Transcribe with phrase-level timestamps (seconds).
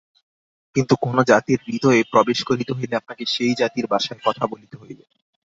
[0.75, 5.03] কিন্তু কোন জাতির হৃদয়ে প্রবেশ করিতে হইলে আপনাকে সেই জাতির ভাষায় কথা বলিতে হইবে।